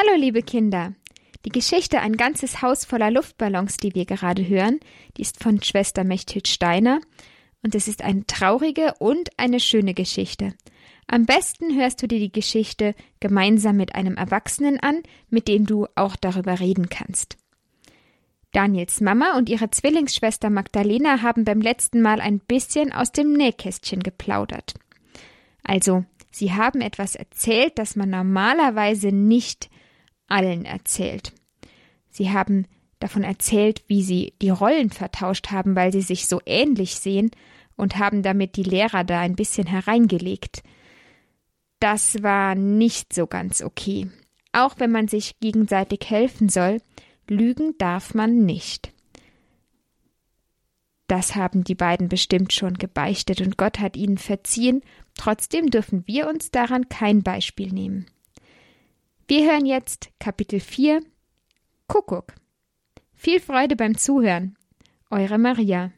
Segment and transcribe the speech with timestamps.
[0.00, 0.94] Hallo, liebe Kinder.
[1.44, 4.78] Die Geschichte Ein ganzes Haus voller Luftballons, die wir gerade hören,
[5.16, 7.00] die ist von Schwester Mechthild Steiner
[7.64, 10.54] und es ist eine traurige und eine schöne Geschichte.
[11.08, 15.88] Am besten hörst du dir die Geschichte gemeinsam mit einem Erwachsenen an, mit dem du
[15.96, 17.36] auch darüber reden kannst.
[18.52, 24.04] Daniels Mama und ihre Zwillingsschwester Magdalena haben beim letzten Mal ein bisschen aus dem Nähkästchen
[24.04, 24.74] geplaudert.
[25.64, 29.70] Also, sie haben etwas erzählt, das man normalerweise nicht
[30.28, 31.32] allen erzählt.
[32.10, 32.66] Sie haben
[33.00, 37.30] davon erzählt, wie sie die Rollen vertauscht haben, weil sie sich so ähnlich sehen
[37.76, 40.62] und haben damit die Lehrer da ein bisschen hereingelegt.
[41.80, 44.10] Das war nicht so ganz okay.
[44.52, 46.80] Auch wenn man sich gegenseitig helfen soll,
[47.28, 48.92] lügen darf man nicht.
[51.06, 54.82] Das haben die beiden bestimmt schon gebeichtet und Gott hat ihnen verziehen,
[55.16, 58.06] trotzdem dürfen wir uns daran kein Beispiel nehmen.
[59.30, 61.02] Wir hören jetzt Kapitel 4
[61.86, 62.32] Kuckuck.
[63.12, 64.56] Viel Freude beim Zuhören.
[65.10, 65.92] Eure Maria.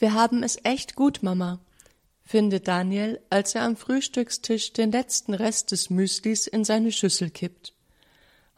[0.00, 1.60] Wir haben es echt gut, Mama,
[2.24, 7.74] findet Daniel, als er am Frühstückstisch den letzten Rest des Müslis in seine Schüssel kippt.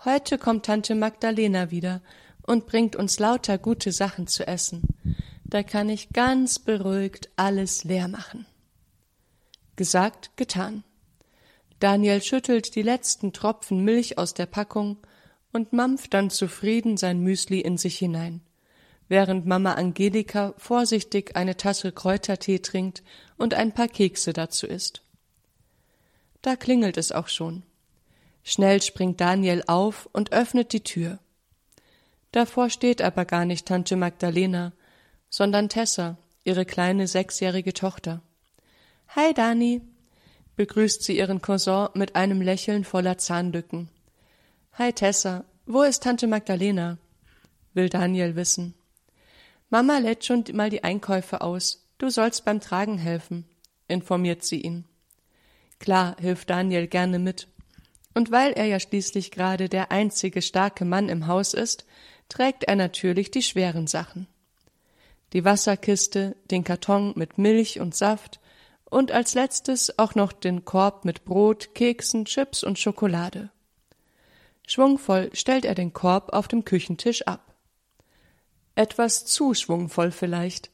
[0.04, 2.00] Heute kommt Tante Magdalena wieder
[2.46, 4.82] und bringt uns lauter gute Sachen zu essen.
[5.44, 8.46] Da kann ich ganz beruhigt alles leer machen.
[9.74, 10.84] Gesagt, getan.
[11.80, 14.98] Daniel schüttelt die letzten Tropfen Milch aus der Packung
[15.52, 18.42] und mampft dann zufrieden sein Müsli in sich hinein
[19.12, 23.02] während Mama Angelika vorsichtig eine Tasse Kräutertee trinkt
[23.36, 25.02] und ein paar Kekse dazu isst.
[26.40, 27.62] Da klingelt es auch schon.
[28.42, 31.18] Schnell springt Daniel auf und öffnet die Tür.
[32.30, 34.72] Davor steht aber gar nicht Tante Magdalena,
[35.28, 38.22] sondern Tessa, ihre kleine sechsjährige Tochter.
[39.08, 39.82] Hi, Dani,
[40.56, 43.90] begrüßt sie ihren Cousin mit einem Lächeln voller Zahnlücken.
[44.78, 46.96] Hi, Tessa, wo ist Tante Magdalena?
[47.74, 48.74] will Daniel wissen.
[49.72, 51.88] Mama lädt schon mal die Einkäufe aus.
[51.96, 53.46] Du sollst beim Tragen helfen,
[53.88, 54.84] informiert sie ihn.
[55.78, 57.48] Klar hilft Daniel gerne mit.
[58.12, 61.86] Und weil er ja schließlich gerade der einzige starke Mann im Haus ist,
[62.28, 64.26] trägt er natürlich die schweren Sachen.
[65.32, 68.40] Die Wasserkiste, den Karton mit Milch und Saft
[68.84, 73.48] und als letztes auch noch den Korb mit Brot, Keksen, Chips und Schokolade.
[74.68, 77.51] Schwungvoll stellt er den Korb auf dem Küchentisch ab.
[78.74, 80.70] Etwas zu schwungvoll vielleicht,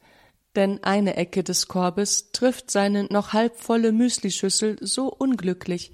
[0.55, 5.93] denn eine Ecke des Korbes trifft seine noch halbvolle Müslischüssel so unglücklich,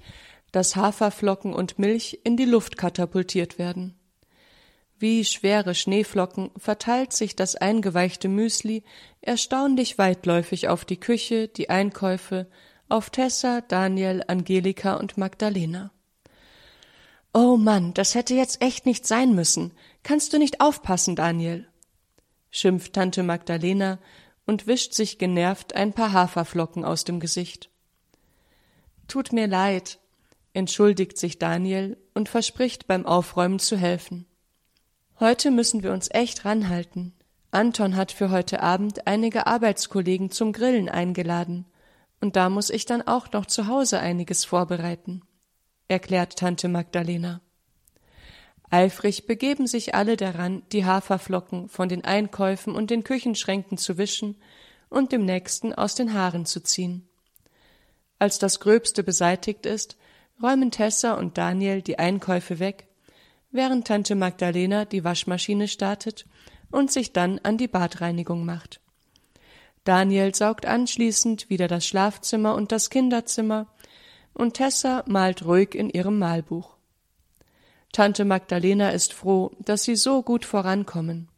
[0.51, 3.99] dass Haferflocken und Milch in die Luft katapultiert werden.
[4.97, 8.83] Wie schwere Schneeflocken verteilt sich das eingeweichte Müsli
[9.21, 12.47] erstaunlich weitläufig auf die Küche, die Einkäufe,
[12.87, 15.91] auf Tessa, Daniel, Angelika und Magdalena.
[17.33, 19.73] Oh Mann, das hätte jetzt echt nicht sein müssen.
[20.03, 21.67] Kannst du nicht aufpassen, Daniel?
[22.55, 23.99] Schimpft Tante Magdalena
[24.45, 27.69] und wischt sich genervt ein paar Haferflocken aus dem Gesicht.
[29.07, 29.99] Tut mir leid,
[30.53, 34.25] entschuldigt sich Daniel und verspricht beim Aufräumen zu helfen.
[35.19, 37.13] Heute müssen wir uns echt ranhalten.
[37.51, 41.65] Anton hat für heute Abend einige Arbeitskollegen zum Grillen eingeladen,
[42.21, 45.21] und da muss ich dann auch noch zu Hause einiges vorbereiten,
[45.87, 47.41] erklärt Tante Magdalena.
[48.75, 54.35] Eifrig begeben sich alle daran, die Haferflocken von den Einkäufen und den Küchenschränken zu wischen
[54.89, 57.07] und dem nächsten aus den Haaren zu ziehen.
[58.19, 59.95] Als das Gröbste beseitigt ist,
[60.43, 62.89] räumen Tessa und Daniel die Einkäufe weg,
[63.49, 66.25] während Tante Magdalena die Waschmaschine startet
[66.69, 68.81] und sich dann an die Badreinigung macht.
[69.85, 73.67] Daniel saugt anschließend wieder das Schlafzimmer und das Kinderzimmer,
[74.33, 76.74] und Tessa malt ruhig in ihrem Malbuch.
[77.95, 81.29] Tante Magdalena ist froh, dass sie so gut vorankommen.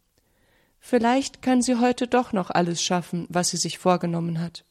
[0.80, 4.66] Vielleicht kann sie heute doch noch alles schaffen, was sie sich vorgenommen hat.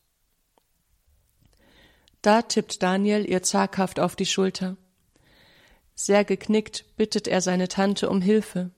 [2.22, 4.76] Da tippt Daniel ihr zaghaft auf die Schulter.
[5.94, 8.70] Sehr geknickt bittet er seine Tante um Hilfe.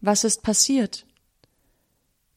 [0.00, 1.04] Was ist passiert?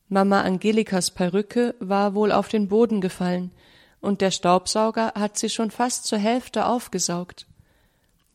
[0.09, 3.51] Mama Angelikas Perücke war wohl auf den Boden gefallen,
[4.01, 7.45] und der Staubsauger hat sie schon fast zur Hälfte aufgesaugt.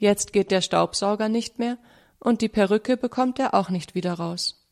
[0.00, 1.76] Jetzt geht der Staubsauger nicht mehr,
[2.18, 4.66] und die Perücke bekommt er auch nicht wieder raus.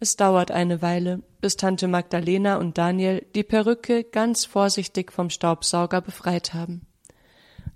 [0.00, 6.00] Es dauert eine Weile, bis Tante Magdalena und Daniel die Perücke ganz vorsichtig vom Staubsauger
[6.00, 6.86] befreit haben.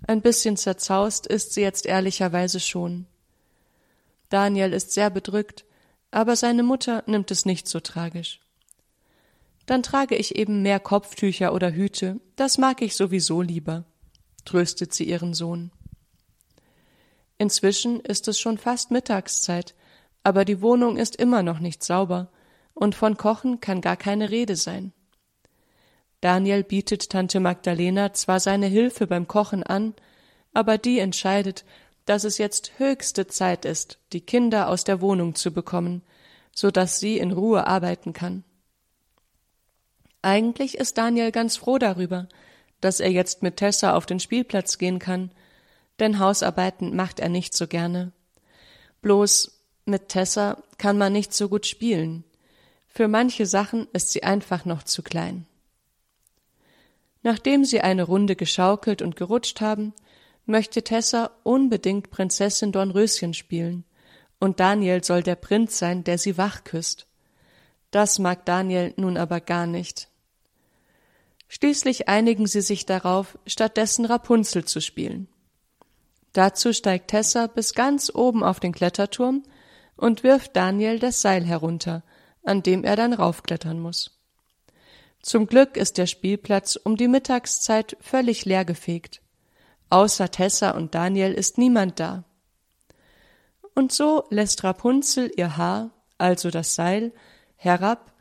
[0.07, 3.05] Ein bisschen zerzaust ist sie jetzt ehrlicherweise schon.
[4.29, 5.65] Daniel ist sehr bedrückt,
[6.09, 8.39] aber seine Mutter nimmt es nicht so tragisch.
[9.67, 13.83] Dann trage ich eben mehr Kopftücher oder Hüte, das mag ich sowieso lieber,
[14.45, 15.71] tröstet sie ihren Sohn.
[17.43, 19.75] Inzwischen ist es schon fast Mittagszeit,
[20.23, 22.31] aber die Wohnung ist immer noch nicht sauber,
[22.73, 24.93] und von Kochen kann gar keine Rede sein.
[26.21, 29.93] Daniel bietet Tante Magdalena zwar seine Hilfe beim Kochen an,
[30.53, 31.65] aber die entscheidet,
[32.05, 36.01] dass es jetzt höchste Zeit ist, die Kinder aus der Wohnung zu bekommen,
[36.55, 38.45] so dass sie in Ruhe arbeiten kann.
[40.21, 42.29] Eigentlich ist Daniel ganz froh darüber,
[42.79, 45.29] dass er jetzt mit Tessa auf den Spielplatz gehen kann,
[45.99, 48.11] denn Hausarbeiten macht er nicht so gerne.
[49.01, 52.23] Bloß mit Tessa kann man nicht so gut spielen.
[52.87, 55.45] Für manche Sachen ist sie einfach noch zu klein.
[57.21, 59.93] Nachdem sie eine Runde geschaukelt und gerutscht haben,
[60.45, 63.85] möchte Tessa unbedingt Prinzessin Dornröschen spielen,
[64.39, 67.07] und Daniel soll der Prinz sein, der sie wach küsst.
[67.91, 70.09] Das mag Daniel nun aber gar nicht.
[71.47, 75.27] Schließlich einigen sie sich darauf, stattdessen Rapunzel zu spielen.
[76.33, 79.43] Dazu steigt Tessa bis ganz oben auf den Kletterturm
[79.95, 82.03] und wirft Daniel das Seil herunter,
[82.43, 84.19] an dem er dann raufklettern muss.
[85.21, 89.21] Zum Glück ist der Spielplatz um die Mittagszeit völlig leergefegt.
[89.89, 92.25] Außer Tessa und Daniel ist niemand da.
[93.75, 97.13] Und so lässt Rapunzel ihr Haar, also das Seil,
[97.55, 98.11] herab,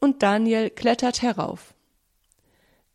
[0.00, 1.72] und Daniel klettert herauf.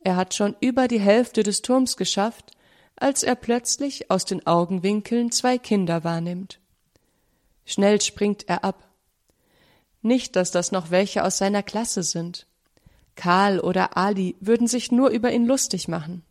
[0.01, 2.51] Er hat schon über die Hälfte des Turms geschafft,
[2.99, 6.59] als er plötzlich aus den Augenwinkeln zwei Kinder wahrnimmt.
[7.65, 8.87] Schnell springt er ab.
[10.01, 12.45] Nicht, dass das noch welche aus seiner Klasse sind.
[13.15, 16.23] Karl oder Ali würden sich nur über ihn lustig machen.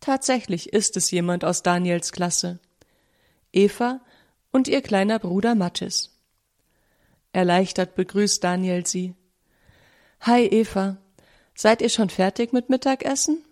[0.00, 2.60] Tatsächlich ist es jemand aus Daniels Klasse.
[3.52, 4.00] Eva
[4.52, 6.16] und ihr kleiner Bruder Mathis.
[7.32, 9.14] Erleichtert begrüßt Daniel sie.
[10.20, 10.96] Hi Eva,
[11.54, 13.44] seid ihr schon fertig mit Mittagessen?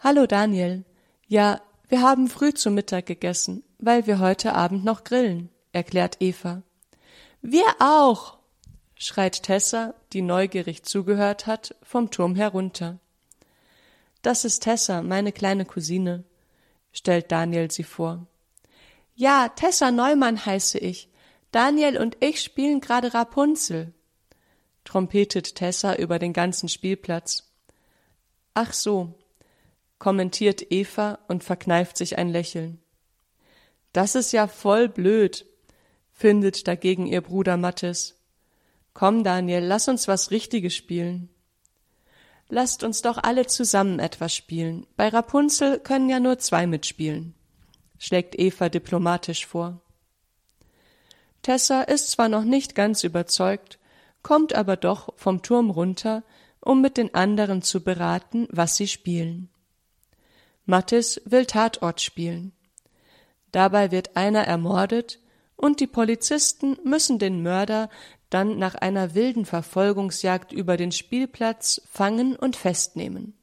[0.00, 0.84] Hallo Daniel.
[1.28, 6.62] Ja, wir haben früh zu Mittag gegessen, weil wir heute Abend noch grillen, erklärt Eva.
[7.40, 8.38] Wir auch,
[8.96, 12.98] schreit Tessa, die neugierig zugehört hat, vom Turm herunter.
[14.22, 16.24] Das ist Tessa, meine kleine Cousine,
[16.92, 18.26] stellt Daniel sie vor.
[19.14, 21.08] Ja, Tessa Neumann heiße ich.
[21.50, 23.94] Daniel und ich spielen gerade Rapunzel,
[24.84, 27.44] trompetet Tessa über den ganzen Spielplatz.
[28.54, 29.14] Ach so,
[30.04, 32.78] kommentiert Eva und verkneift sich ein Lächeln.
[33.94, 35.46] Das ist ja voll blöd,
[36.12, 38.20] findet dagegen ihr Bruder Mattes.
[38.92, 41.30] Komm, Daniel, lass uns was Richtiges spielen.
[42.50, 44.86] Lasst uns doch alle zusammen etwas spielen.
[44.98, 47.34] Bei Rapunzel können ja nur zwei mitspielen,
[47.98, 49.80] schlägt Eva diplomatisch vor.
[51.40, 53.78] Tessa ist zwar noch nicht ganz überzeugt,
[54.22, 56.24] kommt aber doch vom Turm runter,
[56.60, 59.48] um mit den anderen zu beraten, was sie spielen.
[60.66, 62.52] Mattis will Tatort spielen.
[63.52, 65.20] Dabei wird einer ermordet
[65.56, 67.88] und die Polizisten müssen den Mörder
[68.30, 73.34] dann nach einer wilden Verfolgungsjagd über den Spielplatz fangen und festnehmen.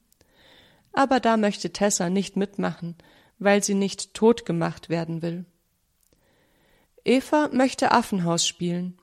[0.93, 2.95] Aber da möchte Tessa nicht mitmachen,
[3.39, 5.45] weil sie nicht tot gemacht werden will.
[7.05, 8.97] Eva möchte Affenhaus spielen,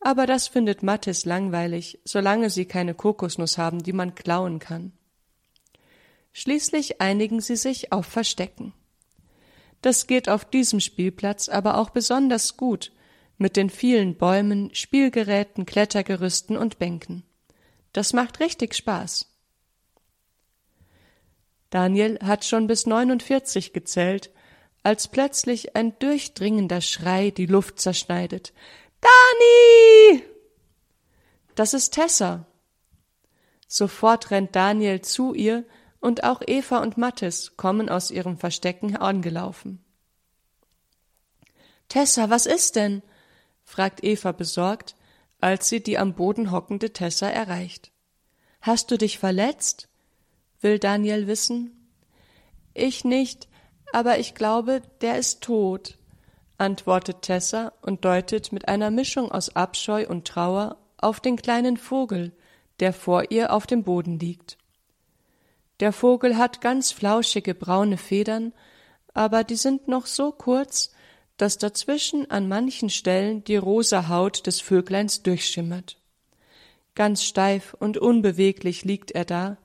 [0.00, 4.92] aber das findet Mathis langweilig, solange sie keine Kokosnuss haben, die man klauen kann.
[6.36, 8.74] Schließlich einigen sie sich auf Verstecken.
[9.82, 12.90] Das geht auf diesem Spielplatz aber auch besonders gut,
[13.38, 17.22] mit den vielen Bäumen, Spielgeräten, Klettergerüsten und Bänken.
[17.92, 19.30] Das macht richtig Spaß.
[21.70, 24.30] Daniel hat schon bis 49 gezählt,
[24.82, 28.52] als plötzlich ein durchdringender Schrei die Luft zerschneidet.
[29.00, 30.22] Dani!
[31.54, 32.46] das ist Tessa.
[33.68, 35.64] Sofort rennt Daniel zu ihr,
[36.04, 39.82] und auch Eva und Mattes kommen aus ihrem Verstecken angelaufen.
[41.88, 43.02] Tessa, was ist denn?
[43.62, 44.96] fragt Eva besorgt,
[45.40, 47.90] als sie die am Boden hockende Tessa erreicht.
[48.60, 49.88] Hast du dich verletzt?
[50.60, 51.88] will Daniel wissen.
[52.74, 53.48] Ich nicht,
[53.90, 55.96] aber ich glaube, der ist tot,
[56.58, 62.32] antwortet Tessa und deutet mit einer Mischung aus Abscheu und Trauer auf den kleinen Vogel,
[62.80, 64.58] der vor ihr auf dem Boden liegt.
[65.84, 68.54] Der Vogel hat ganz flauschige braune Federn,
[69.12, 70.94] aber die sind noch so kurz,
[71.36, 75.98] dass dazwischen an manchen Stellen die rosa Haut des Vögleins durchschimmert.
[76.94, 79.58] Ganz steif und unbeweglich liegt er da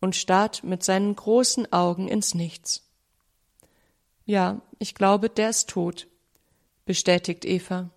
[0.00, 2.88] und starrt mit seinen großen Augen ins Nichts.
[4.26, 6.06] Ja, ich glaube, der ist tot,
[6.84, 7.90] bestätigt Eva.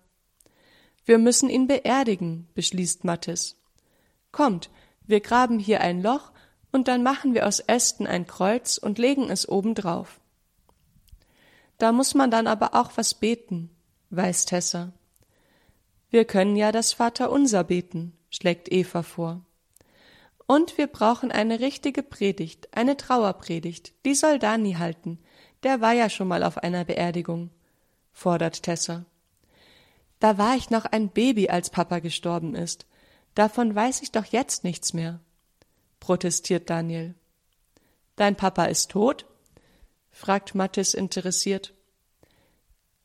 [1.04, 3.56] Wir müssen ihn beerdigen, beschließt Mathis.
[4.32, 4.68] Kommt,
[5.06, 6.32] wir graben hier ein Loch
[6.72, 10.20] und dann machen wir aus Ästen ein Kreuz und legen es oben drauf.
[11.78, 13.70] Da muss man dann aber auch was beten,
[14.10, 14.92] weiß Tessa.
[16.10, 19.44] Wir können ja das Vaterunser beten, schlägt Eva vor.
[20.46, 25.18] Und wir brauchen eine richtige Predigt, eine Trauerpredigt, die soll Dani halten,
[25.62, 27.50] der war ja schon mal auf einer Beerdigung,
[28.12, 29.04] fordert Tessa.
[30.20, 32.86] Da war ich noch ein Baby, als Papa gestorben ist.
[33.34, 35.20] Davon weiß ich doch jetzt nichts mehr,
[36.02, 37.14] protestiert Daniel.
[38.16, 39.24] Dein Papa ist tot?
[40.10, 41.72] fragt Mathis interessiert.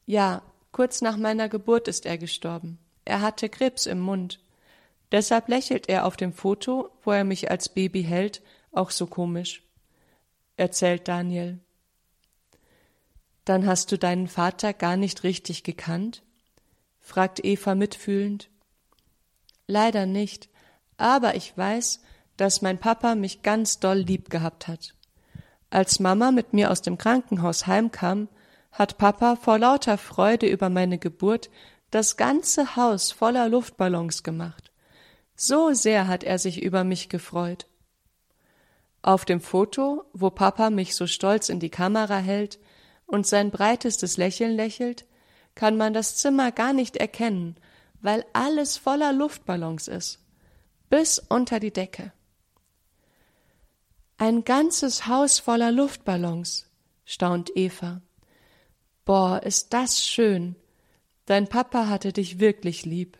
[0.08, 2.80] Ja, kurz nach meiner Geburt ist er gestorben.
[3.06, 4.40] Er hatte Krebs im Mund.
[5.12, 9.62] Deshalb lächelt er auf dem Foto, wo er mich als Baby hält, auch so komisch,
[10.56, 11.60] erzählt Daniel.
[13.46, 16.24] Dann hast du deinen Vater gar nicht richtig gekannt?
[17.00, 18.50] fragt Eva mitfühlend.
[19.68, 20.50] Leider nicht,
[20.98, 22.02] aber ich weiß,
[22.38, 24.94] dass mein Papa mich ganz doll lieb gehabt hat.
[25.70, 28.30] Als Mama mit mir aus dem Krankenhaus heimkam,
[28.72, 31.50] hat Papa vor lauter Freude über meine Geburt
[31.92, 34.72] das ganze Haus voller Luftballons gemacht.
[35.36, 37.68] So sehr hat er sich über mich gefreut.
[39.02, 42.60] Auf dem Foto, wo Papa mich so stolz in die Kamera hält,
[43.06, 45.06] und sein breitestes Lächeln lächelt,
[45.56, 47.56] kann man das Zimmer gar nicht erkennen,
[48.02, 50.20] weil alles voller Luftballons ist,
[50.90, 52.12] bis unter die Decke.
[54.20, 56.66] Ein ganzes Haus voller Luftballons,
[57.06, 58.02] staunt Eva.
[59.06, 60.56] Boah, ist das schön.
[61.28, 63.20] Dein Papa hatte dich wirklich lieb.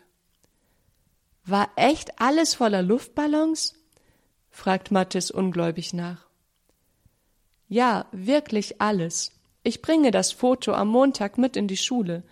[1.44, 3.74] War echt alles voller Luftballons?
[4.50, 6.26] fragt Mathis ungläubig nach.
[7.68, 9.30] Ja, wirklich alles.
[9.62, 12.24] Ich bringe das Foto am Montag mit in die Schule,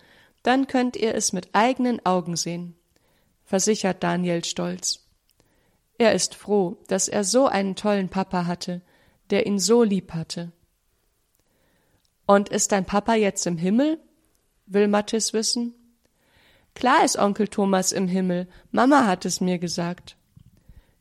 [0.43, 2.75] dann könnt ihr es mit eigenen Augen sehen,
[3.45, 5.06] versichert Daniel stolz.
[5.97, 8.81] Er ist froh, dass er so einen tollen Papa hatte,
[9.29, 10.51] der ihn so lieb hatte.
[12.25, 13.99] Und ist dein Papa jetzt im Himmel?
[14.67, 15.73] will Mathis wissen.
[16.75, 20.15] Klar ist Onkel Thomas im Himmel, Mama hat es mir gesagt,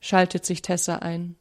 [0.01, 1.37] schaltet sich Tessa ein.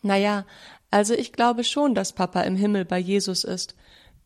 [0.00, 0.46] Na ja,
[0.90, 3.74] also ich glaube schon, dass Papa im Himmel bei Jesus ist,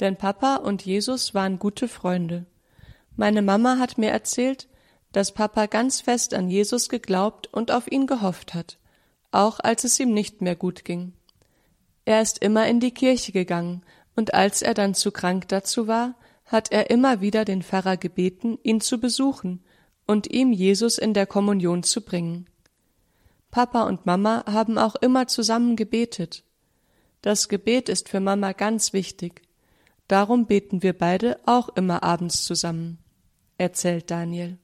[0.00, 2.46] denn Papa und Jesus waren gute Freunde.
[3.16, 4.68] Meine Mama hat mir erzählt,
[5.14, 8.78] dass Papa ganz fest an Jesus geglaubt und auf ihn gehofft hat,
[9.30, 11.12] auch als es ihm nicht mehr gut ging.
[12.04, 13.82] Er ist immer in die Kirche gegangen,
[14.16, 16.16] und als er dann zu krank dazu war,
[16.46, 19.62] hat er immer wieder den Pfarrer gebeten, ihn zu besuchen
[20.04, 22.46] und ihm Jesus in der Kommunion zu bringen.
[23.52, 26.44] Papa und Mama haben auch immer zusammen gebetet,
[27.22, 29.40] das Gebet ist für Mama ganz wichtig.
[30.08, 32.98] Darum beten wir beide auch immer abends zusammen,
[33.56, 34.58] erzählt Daniel.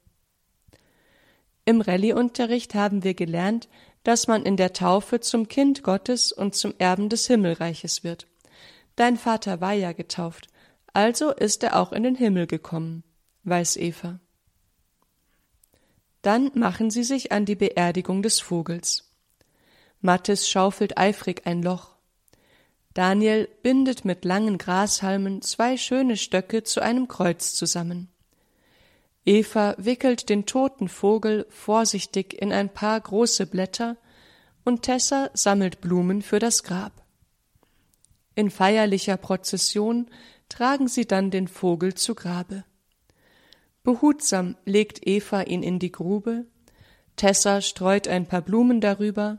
[1.70, 3.68] Im Rallyeunterricht haben wir gelernt,
[4.02, 8.26] dass man in der Taufe zum Kind Gottes und zum Erben des Himmelreiches wird.
[8.96, 10.48] Dein Vater war ja getauft,
[10.94, 13.04] also ist er auch in den Himmel gekommen,
[13.44, 14.18] weiß Eva.
[16.22, 19.14] Dann machen sie sich an die Beerdigung des Vogels.
[20.00, 21.94] Mathis schaufelt eifrig ein Loch.
[22.94, 28.08] Daniel bindet mit langen Grashalmen zwei schöne Stöcke zu einem Kreuz zusammen.
[29.26, 33.96] Eva wickelt den toten Vogel vorsichtig in ein paar große Blätter
[34.64, 37.04] und Tessa sammelt Blumen für das Grab.
[38.34, 40.08] In feierlicher Prozession
[40.48, 42.64] tragen sie dann den Vogel zu Grabe.
[43.82, 46.46] Behutsam legt Eva ihn in die Grube,
[47.16, 49.38] Tessa streut ein paar Blumen darüber,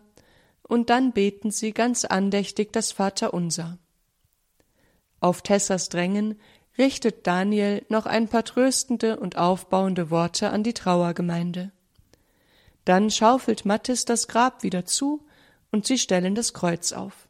[0.63, 3.77] und dann beten sie ganz andächtig das Vaterunser.
[5.19, 6.39] Auf Tessas Drängen
[6.81, 11.71] richtet Daniel noch ein paar tröstende und aufbauende Worte an die Trauergemeinde.
[12.85, 15.23] Dann schaufelt Mathis das Grab wieder zu
[15.71, 17.27] und sie stellen das Kreuz auf.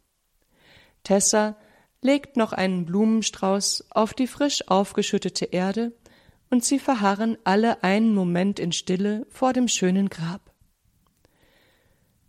[1.04, 1.58] Tessa
[2.02, 5.92] legt noch einen Blumenstrauß auf die frisch aufgeschüttete Erde
[6.50, 10.42] und sie verharren alle einen Moment in Stille vor dem schönen Grab.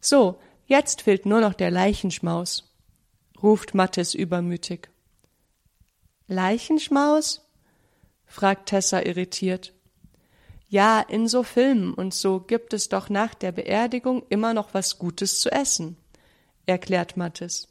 [0.01, 2.75] So, jetzt fehlt nur noch der Leichenschmaus,
[3.41, 4.92] ruft Mattes übermütig.
[6.29, 7.49] Leichenschmaus?
[8.27, 9.73] fragt Tessa irritiert.
[10.69, 14.99] Ja, in so Filmen und so gibt es doch nach der Beerdigung immer noch was
[14.99, 15.99] Gutes zu essen,
[16.65, 17.69] erklärt Mattes.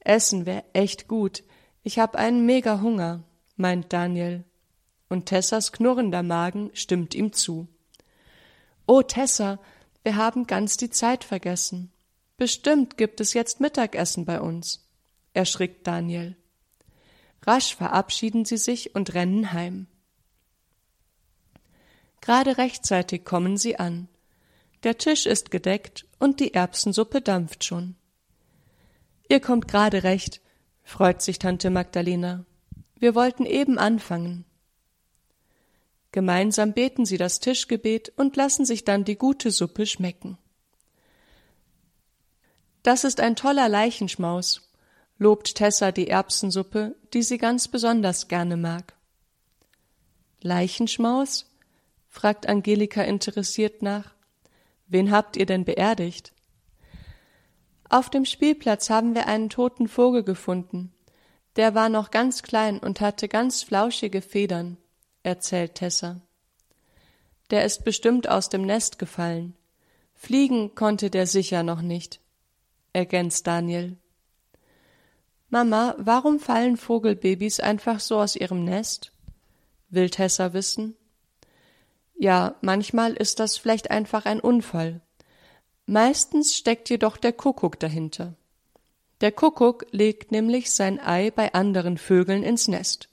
[0.00, 1.42] Essen wär echt gut.
[1.82, 3.24] Ich hab einen mega Hunger,
[3.56, 4.44] meint Daniel.
[5.08, 7.68] Und Tessas knurrender Magen stimmt ihm zu.
[8.86, 9.58] Oh, Tessa,
[10.02, 11.92] wir haben ganz die Zeit vergessen.
[12.36, 14.88] Bestimmt gibt es jetzt Mittagessen bei uns,
[15.34, 16.36] erschrickt Daniel.
[17.46, 19.86] Rasch verabschieden sie sich und rennen heim.
[22.20, 24.08] Gerade rechtzeitig kommen sie an.
[24.82, 27.94] Der Tisch ist gedeckt und die Erbsensuppe dampft schon.
[29.28, 30.40] Ihr kommt gerade recht,
[30.82, 32.44] freut sich Tante Magdalena.
[32.98, 34.44] Wir wollten eben anfangen.
[36.10, 40.38] Gemeinsam beten sie das Tischgebet und lassen sich dann die gute Suppe schmecken.
[42.82, 44.65] Das ist ein toller Leichenschmaus,
[45.18, 48.94] lobt Tessa die Erbsensuppe, die sie ganz besonders gerne mag.
[50.40, 51.46] Leichenschmaus?
[52.08, 54.14] fragt Angelika interessiert nach.
[54.86, 56.32] Wen habt ihr denn beerdigt?
[57.88, 60.92] Auf dem Spielplatz haben wir einen toten Vogel gefunden.
[61.56, 64.76] Der war noch ganz klein und hatte ganz flauschige Federn,
[65.22, 66.20] erzählt Tessa.
[67.50, 69.54] Der ist bestimmt aus dem Nest gefallen.
[70.14, 72.20] Fliegen konnte der sicher noch nicht,
[72.92, 73.96] ergänzt Daniel.
[75.48, 79.12] Mama, warum fallen Vogelbabys einfach so aus ihrem Nest?
[79.88, 80.96] will Tessa wissen.
[82.18, 85.00] Ja, manchmal ist das vielleicht einfach ein Unfall.
[85.86, 88.34] Meistens steckt jedoch der Kuckuck dahinter.
[89.20, 93.08] Der Kuckuck legt nämlich sein Ei bei anderen Vögeln ins Nest.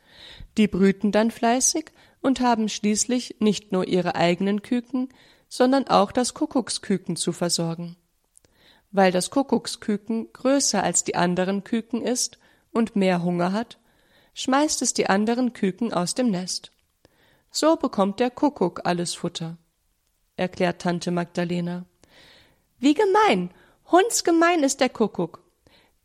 [0.57, 1.91] Die brüten dann fleißig
[2.21, 5.09] und haben schließlich nicht nur ihre eigenen Küken,
[5.47, 7.95] sondern auch das Kuckucksküken zu versorgen.
[8.93, 12.37] Weil das Kuckucksküken größer als die anderen Küken ist
[12.71, 13.79] und mehr Hunger hat,
[14.35, 16.71] schmeißt es die anderen Küken aus dem Nest.
[17.49, 19.57] So bekommt der Kuckuck alles Futter,
[20.37, 21.85] erklärt Tante Magdalena.
[22.77, 23.49] Wie gemein,
[23.91, 25.43] hundsgemein ist der Kuckuck.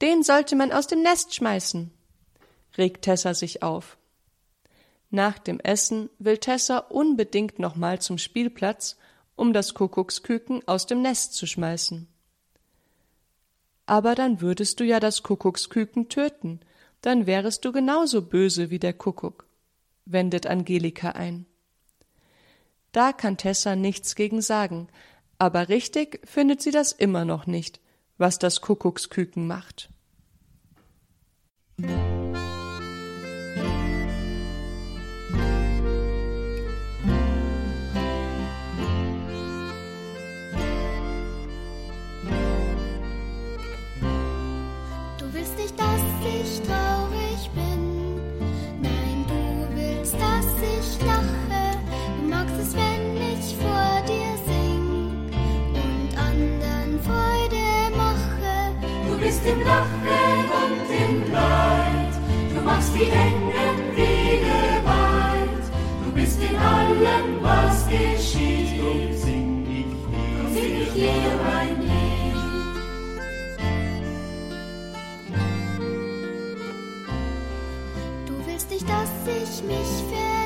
[0.01, 1.91] Den sollte man aus dem Nest schmeißen,
[2.79, 3.99] regt Tessa sich auf.
[5.11, 8.97] Nach dem Essen will Tessa unbedingt nochmal zum Spielplatz,
[9.37, 12.09] um das Kuckucksküken aus dem Nest zu schmeißen.
[13.89, 16.61] Aber dann würdest du ja das Kuckucksküken töten,
[17.01, 19.47] dann wärest du genauso böse wie der Kuckuck,
[20.05, 21.47] wendet Angelika ein.
[22.93, 24.89] Da kann Tessa nichts gegen sagen,
[25.39, 27.81] aber richtig findet sie das immer noch nicht,
[28.19, 29.89] was das Kuckucksküken macht.
[59.51, 62.13] Im Lachen und im Leid.
[62.55, 65.65] Du machst die engen Wege weit.
[66.05, 68.81] Du bist in allem, was geschieht.
[68.81, 71.88] Drum sing ich dir, sing ich dir mein
[79.49, 79.77] dass ich mich
[80.11, 80.38] verliere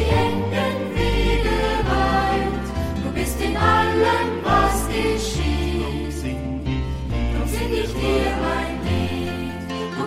[0.00, 0.84] engen.
[3.02, 6.22] Du bist in allem, was geschieht.
[7.32, 9.14] Drum sing dir, mein Lied.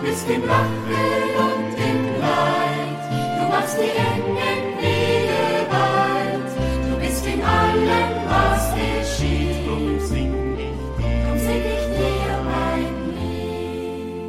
[0.08, 3.02] bist im Lachen und im Leid.
[3.38, 6.50] Du machst die Engel Wege weit.
[6.90, 9.66] Du bist in allem, was geschieht.
[9.66, 10.76] Drum sing ich
[11.24, 11.62] drum sing
[11.98, 14.28] dir mein Lied.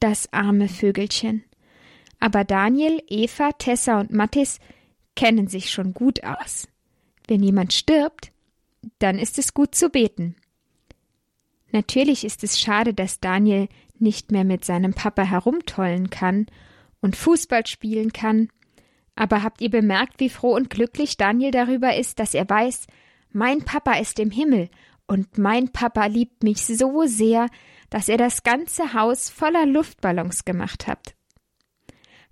[0.00, 1.44] Das arme Vögelchen.
[2.22, 4.60] Aber Daniel, Eva, Tessa und Mattis
[5.16, 6.68] kennen sich schon gut aus.
[7.26, 8.30] Wenn jemand stirbt,
[9.00, 10.36] dann ist es gut zu beten.
[11.72, 16.46] Natürlich ist es schade, dass Daniel nicht mehr mit seinem Papa herumtollen kann
[17.00, 18.50] und Fußball spielen kann.
[19.16, 22.86] Aber habt ihr bemerkt, wie froh und glücklich Daniel darüber ist, dass er weiß,
[23.32, 24.70] mein Papa ist im Himmel
[25.08, 27.48] und mein Papa liebt mich so sehr,
[27.90, 31.16] dass er das ganze Haus voller Luftballons gemacht hat.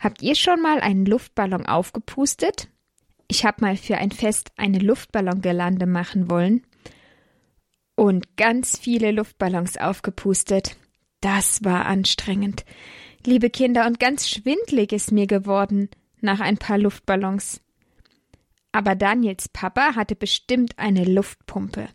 [0.00, 2.68] Habt ihr schon mal einen Luftballon aufgepustet?
[3.28, 6.66] Ich habe mal für ein Fest eine Luftballongelande machen wollen
[7.96, 10.76] und ganz viele Luftballons aufgepustet.
[11.20, 12.64] Das war anstrengend.
[13.26, 15.90] Liebe Kinder, und ganz schwindlig ist mir geworden
[16.22, 17.60] nach ein paar Luftballons.
[18.72, 21.88] Aber Daniels Papa hatte bestimmt eine Luftpumpe.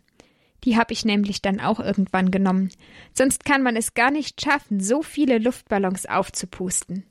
[0.62, 2.70] Die habe ich nämlich dann auch irgendwann genommen.
[3.12, 7.04] Sonst kann man es gar nicht schaffen, so viele Luftballons aufzupusten.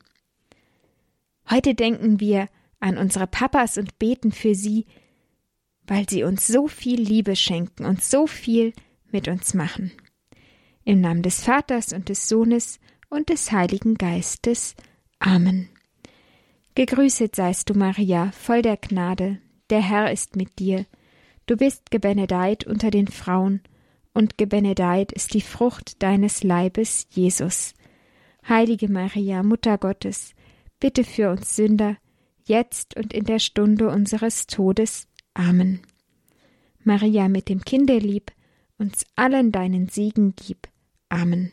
[1.49, 2.47] Heute denken wir
[2.79, 4.85] an unsere Papas und beten für sie,
[5.87, 8.73] weil sie uns so viel Liebe schenken und so viel
[9.11, 9.91] mit uns machen.
[10.83, 12.79] Im Namen des Vaters und des Sohnes
[13.09, 14.75] und des Heiligen Geistes.
[15.19, 15.69] Amen.
[16.75, 20.85] Gegrüßet seist du, Maria, voll der Gnade, der Herr ist mit dir.
[21.45, 23.61] Du bist gebenedeit unter den Frauen,
[24.13, 27.73] und gebenedeit ist die Frucht deines Leibes, Jesus.
[28.47, 30.34] Heilige Maria, Mutter Gottes,
[30.79, 31.97] bitte für uns Sünder,
[32.45, 35.07] jetzt und in der Stunde unseres Todes.
[35.33, 35.81] Amen.
[36.83, 38.31] Maria mit dem Kinderlieb,
[38.77, 40.67] uns allen deinen Siegen gib.
[41.09, 41.51] Amen.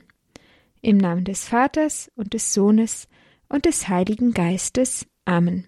[0.81, 3.09] Im Namen des Vaters und des Sohnes
[3.49, 5.07] und des Heiligen Geistes.
[5.25, 5.67] Amen.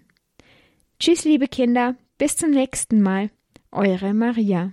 [0.99, 3.29] Tschüss, liebe Kinder, bis zum nächsten Mal.
[3.71, 4.71] Eure Maria.